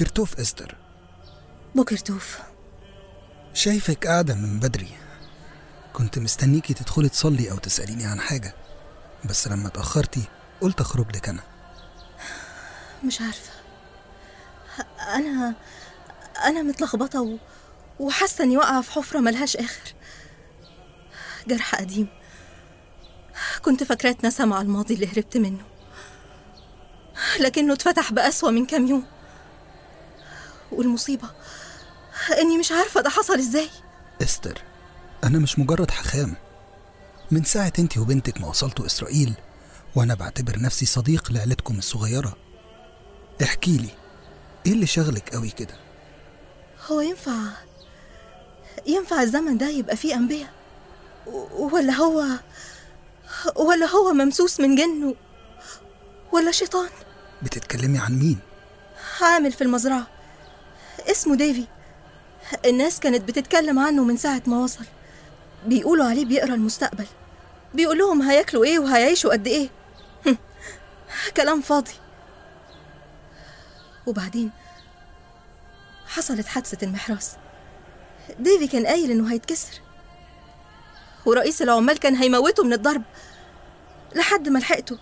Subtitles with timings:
[0.00, 0.76] بوكرتوف إستر.
[1.74, 2.38] بوكرتوف
[3.54, 4.88] شايفك قاعدة من بدري.
[5.92, 8.54] كنت مستنيكي تدخلي تصلي أو تسأليني عن حاجة.
[9.24, 10.22] بس لما اتأخرتي
[10.60, 11.42] قلت أخرج لك أنا.
[13.04, 13.52] مش عارفة.
[15.14, 15.54] أنا
[16.44, 17.36] أنا متلخبطة و...
[17.98, 19.94] وحاسة إني واقعة في حفرة ملهاش آخر.
[21.46, 22.08] جرح قديم.
[23.62, 25.64] كنت فاكراه اتنسى مع الماضي اللي هربت منه.
[27.40, 29.19] لكنه اتفتح بأسوأ من كام يوم.
[30.72, 31.28] والمصيبة.
[32.40, 33.68] إني مش عارفة ده حصل إزاي.
[34.22, 34.62] إستر
[35.24, 36.34] أنا مش مجرد حخام.
[37.30, 39.34] من ساعة انت وبنتك ما وصلتوا إسرائيل
[39.94, 42.36] وأنا بعتبر نفسي صديق لعيلتكم الصغيرة.
[43.42, 43.88] احكي لي
[44.66, 45.74] إيه اللي شغلك قوي كده؟
[46.86, 47.32] هو ينفع
[48.86, 50.52] ينفع الزمن ده يبقى فيه أنبياء؟
[51.52, 52.24] ولا هو
[53.56, 55.14] ولا هو ممسوس من جن
[56.32, 56.88] ولا شيطان؟
[57.42, 58.38] بتتكلمي عن مين؟
[59.20, 60.06] عامل في المزرعة.
[61.20, 61.66] اسمه ديفي.
[62.64, 64.84] الناس كانت بتتكلم عنه من ساعة ما وصل.
[65.66, 67.06] بيقولوا عليه بيقرأ المستقبل.
[67.74, 69.68] بيقول لهم هياكلوا إيه وهيعيشوا قد إيه.
[71.36, 71.92] كلام فاضي.
[74.06, 74.50] وبعدين
[76.06, 77.36] حصلت حادثة المحراس.
[78.38, 79.80] ديفي كان قايل إنه هيتكسر.
[81.26, 83.02] ورئيس العمال كان هيموته من الضرب.
[84.14, 84.98] لحد ما لحقته.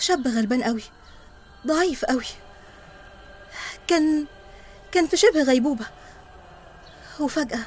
[0.00, 0.82] شاب غلبان قوي
[1.66, 2.26] ضعيف قوي.
[3.86, 4.26] كان
[4.94, 5.86] كان في شبه غيبوبة.
[7.20, 7.66] وفجأة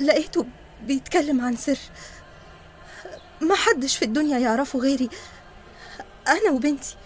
[0.00, 0.46] لقيته
[0.82, 1.78] بيتكلم عن سر.
[3.40, 5.10] ما حدش في الدنيا يعرفه غيري.
[6.28, 6.96] أنا وبنتي.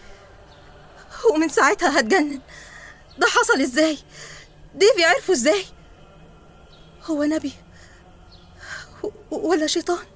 [1.35, 2.41] ومن ساعتها هتجنن.
[3.19, 3.99] ده حصل إزاي؟
[4.75, 5.65] ديفي عرفه إزاي؟
[7.05, 7.53] هو نبي.
[9.31, 10.07] ولا شيطان.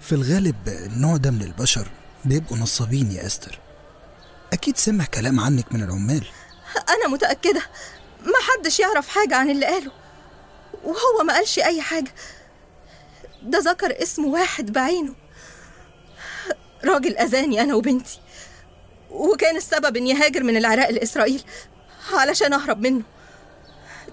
[0.00, 1.90] في الغالب النوع ده من البشر
[2.24, 3.63] بيبقوا نصابين يا إستر.
[4.54, 6.26] أكيد سمع كلام عنك من العمال.
[6.88, 7.62] أنا متأكدة.
[8.20, 9.92] ما حدش يعرف حاجة عن اللي قاله.
[10.84, 12.14] وهو ما قالش أي حاجة.
[13.42, 15.14] ده ذكر اسم واحد بعينه.
[16.84, 18.20] راجل أذاني أنا وبنتي.
[19.10, 21.44] وكان السبب إني هاجر من العراق لإسرائيل
[22.12, 23.02] علشان أهرب منه.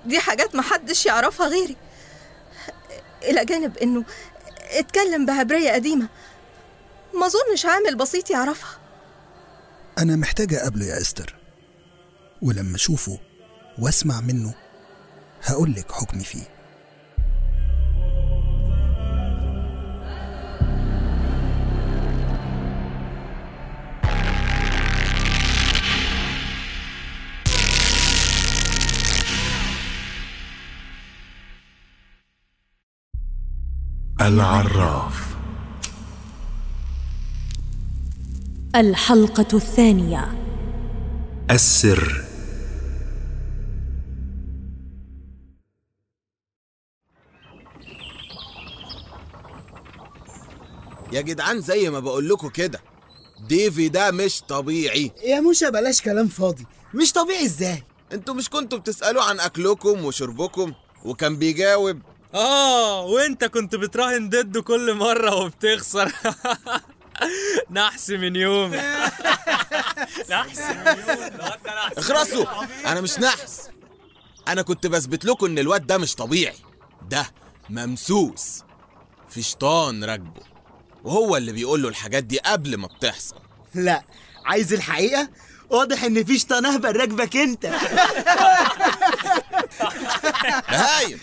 [0.06, 1.78] دي حاجات ما حدش يعرفها غيري.
[3.24, 4.04] إلى جانب إنه
[4.72, 6.08] اتكلم بعبرية قديمة.
[7.14, 8.80] ما أظنش عامل بسيط يعرفها.
[10.02, 11.36] أنا محتاجة أقابله يا إستر.
[12.42, 13.20] ولما أشوفه
[13.80, 14.54] وأسمع منه
[15.44, 16.44] هقولك حكمي فيه.
[34.22, 35.31] العراف.
[38.76, 40.28] الحلقة الثانية.
[41.52, 42.22] السر.
[51.12, 52.82] يا جدعان زي ما بقول لكم كده
[53.48, 55.12] ديفي ده مش طبيعي.
[55.24, 56.66] يا موشا بلاش كلام فاضي.
[56.94, 57.84] مش طبيعي إزاي؟
[58.14, 60.74] أنتوا مش كنتوا بتسألوا عن أكلكم وشربكم
[61.06, 62.00] وكان بيجاوب؟
[62.34, 66.12] آه وإنت كنت بتراهن ضده كل مرة وبتخسر.
[67.72, 68.76] نحس من يوم.
[70.30, 71.42] نحس من يوم
[71.98, 72.46] اخرسوا
[72.86, 73.70] أنا مش نحس.
[74.48, 76.58] أنا كنت بثبت لكم إن الواد ده مش طبيعي.
[77.10, 77.32] ده
[77.70, 78.64] ممسوس.
[79.30, 80.42] في شيطان راكبه.
[81.04, 83.36] وهو اللي بيقول له الحاجات دي قبل ما بتحصل.
[83.76, 84.04] لا
[84.46, 85.30] عايز الحقيقة؟
[85.70, 87.66] واضح إن في شيطان أهبل راكبك أنت.
[90.70, 91.20] بهايم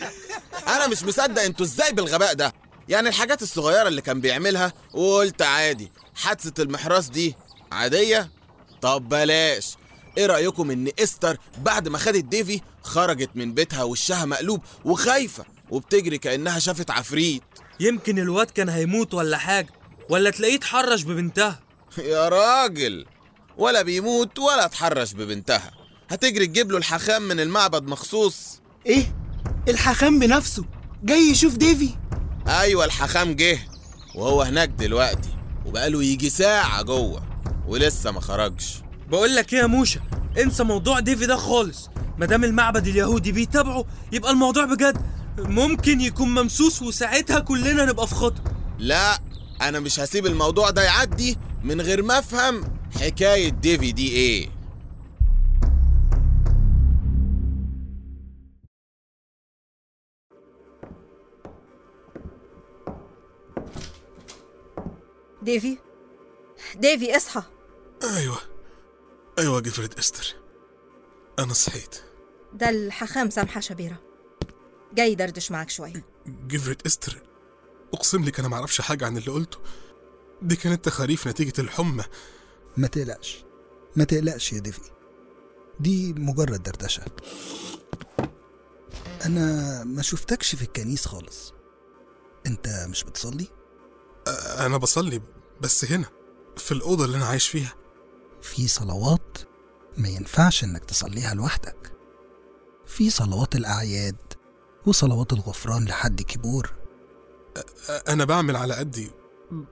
[0.68, 2.52] أنا مش مصدق إنتوا إزاي بالغباء ده.
[2.88, 5.92] يعني الحاجات الصغيرة اللي كان بيعملها وقلت عادي.
[6.14, 7.34] حادثة المحراس دي
[7.72, 8.30] عادية؟
[8.82, 9.76] طب بلاش.
[10.18, 16.18] إيه رأيكم ان إستر بعد ما خدت ديفي خرجت من بيتها وشها مقلوب وخايفة وبتجري
[16.18, 17.42] كأنها شافت عفريت؟
[17.80, 19.68] يمكن الواد كان هيموت ولا حاجة
[20.08, 21.60] ولا تلاقيه اتحرش ببنتها.
[21.98, 23.06] يا راجل.
[23.56, 25.70] ولا بيموت ولا اتحرش ببنتها.
[26.10, 28.60] هتجري تجيب له الحخام من المعبد مخصوص.
[28.86, 29.16] إيه؟
[29.68, 30.64] الحخام بنفسه.
[31.02, 31.90] جاي يشوف ديفي.
[32.48, 33.58] أيوه الحخام جه
[34.14, 35.28] وهو هناك دلوقتي
[35.66, 37.22] وبقاله يجي ساعة جوه
[37.66, 38.74] ولسه ما خرجش.
[39.08, 40.00] بقول لك إيه يا موشا
[40.38, 41.88] انسى موضوع ديفي ده خالص.
[42.18, 44.96] مادام المعبد اليهودي بيتابعه يبقى الموضوع بجد
[45.38, 48.42] ممكن يكون ممسوس وساعتها كلنا نبقى في خطر.
[48.78, 49.18] لا
[49.62, 52.64] أنا مش هسيب الموضوع ده يعدي من غير ما أفهم
[53.00, 54.48] حكاية ديفي دي إيه.
[65.48, 65.78] ديفي؟
[66.74, 67.42] ديفي اصحى.
[68.16, 68.38] أيوه.
[69.38, 70.36] أيوة גברת إستر.
[71.38, 72.02] أنا صحيت.
[72.52, 74.02] ده الحاخام سامحة شبيرة.
[74.92, 76.04] جاي يدردش معاك شوية.
[76.26, 77.22] גברת إستر
[77.94, 79.58] أقسم لك أنا معرفش حاجة عن اللي قلته.
[80.42, 82.04] دي كانت تخاريف نتيجة الحمى.
[82.76, 83.44] ما تقلقش.
[83.96, 84.90] ما تقلقش يا ديفي.
[85.80, 87.04] دي مجرد دردشة.
[89.26, 91.54] أنا ما شفتكش في الكنيس خالص.
[92.46, 93.46] أنت مش بتصلي؟
[94.58, 95.22] أنا بصلي.
[95.60, 96.06] بس هنا
[96.56, 97.74] في الأوضة اللي أنا عايش فيها.
[98.42, 99.38] في صلوات
[99.96, 101.92] ما ينفعش إنك تصليها لوحدك.
[102.86, 104.16] في صلوات الأعياد
[104.86, 106.72] وصلوات الغفران لحد كبور
[108.08, 109.10] أنا بعمل على قدي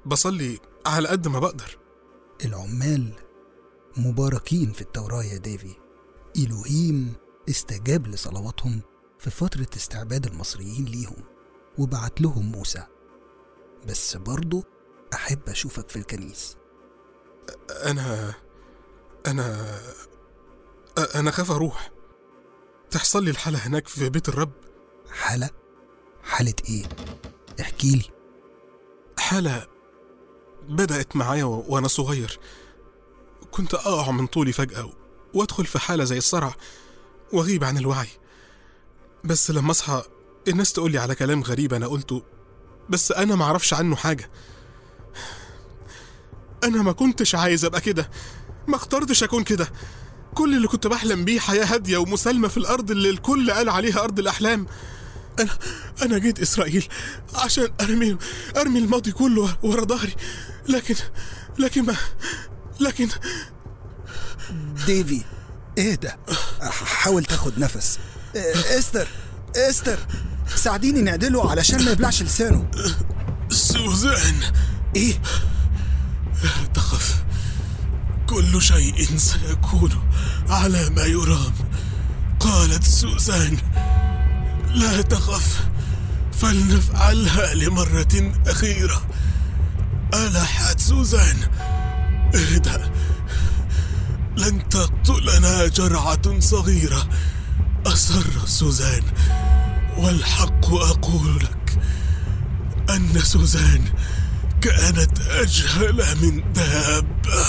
[0.07, 1.79] بصلي على قد ما بقدر.
[2.45, 3.13] العمال
[3.97, 5.77] مباركين في التوراة يا ديفي.
[6.37, 7.15] إلهيم
[7.49, 8.81] استجاب لصلواتهم
[9.19, 11.25] في فترة استعباد المصريين ليهم
[11.79, 12.87] وبعت لهم موسى.
[13.89, 14.65] بس برضه
[15.17, 16.57] أحب أشوفك في الكنيس.
[17.71, 18.35] أنا
[19.27, 19.79] أنا
[21.15, 21.91] أنا خاف أروح.
[22.91, 24.53] تحصل لي الحالة هناك في بيت الرب؟
[25.11, 25.51] حالة؟
[26.23, 26.85] حالة إيه؟
[27.61, 28.05] احكيلي
[29.19, 29.67] حالة
[30.69, 32.39] بدأت معايا و- وأنا صغير.
[33.51, 34.93] كنت أقع من طولي فجأة
[35.35, 36.55] وأدخل في حالة زي الصرع
[37.33, 38.09] وأغيب عن الوعي.
[39.25, 40.03] بس لما أصحى
[40.49, 42.23] الناس تقولي على كلام غريب أنا قلته
[42.89, 44.31] بس أنا معرفش عنه حاجة.
[46.65, 48.11] أنا ما كنتش عايز أبقى كده.
[48.69, 49.69] ما اخترتش أكون كده.
[50.35, 54.19] كل اللي كنت بحلم بيه حياة هادية ومسالمة في الأرض اللي الكل قال عليها أرض
[54.19, 54.67] الأحلام.
[55.41, 55.59] أنا
[56.03, 56.89] أنا جيت إسرائيل
[57.35, 58.17] عشان أرمي
[58.57, 60.15] أرمي الماضي كله ورا ظهري.
[60.69, 60.95] لكن
[61.59, 61.97] لكن ما
[62.81, 63.09] لكن
[64.87, 65.21] ديفي
[65.79, 66.11] اهدى
[66.85, 67.99] حاول تاخد نفس.
[68.79, 69.09] إستر
[69.57, 69.99] إستر
[70.57, 72.71] ساعديني نعدله علشان ما يبلعش لسانه.
[73.51, 74.35] سوزان.
[74.97, 75.23] إيه؟
[76.43, 77.25] لا تخف.
[78.27, 79.91] كل شيء سيكون
[80.49, 81.53] على ما يرام.
[82.41, 83.59] قالت سوزان
[84.75, 85.67] لا تخف.
[86.33, 89.07] فلنفعلها لمرة أخيرة.
[90.15, 91.37] ألحت سوزان؟
[92.35, 92.93] اهدأ.
[94.37, 97.09] لن تقتلنا جرعة صغيرة.
[97.87, 99.03] أصر سوزان
[99.97, 101.79] والحق أقول لك
[102.91, 103.85] أن سوزان
[104.67, 107.45] كانت أجهل من دابة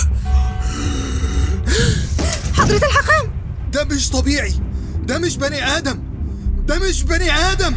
[2.53, 3.31] حضرة الحخام
[3.71, 4.53] ده مش طبيعي.
[5.03, 6.03] ده مش بني آدم.
[6.67, 7.75] ده مش بني آدم.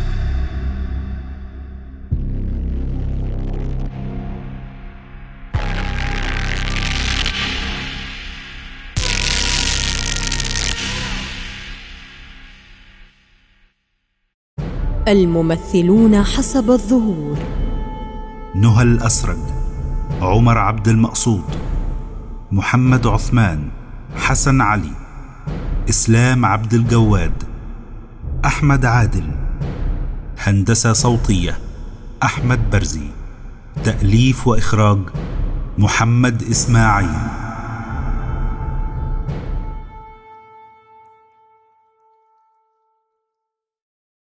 [15.09, 17.60] الممثلون حسب الظهور.
[18.55, 19.39] نهى الأسرد
[20.23, 21.45] عمر عبد المقصود
[22.53, 23.69] محمد عثمان
[24.17, 24.93] حسن علي
[25.89, 27.43] إسلام عبد الجواد
[28.45, 29.31] أحمد عادل
[30.39, 31.59] هندسة صوتية
[32.23, 33.09] أحمد برزي
[33.85, 34.99] تأليف وإخراج
[35.79, 37.50] محمد إسماعيل.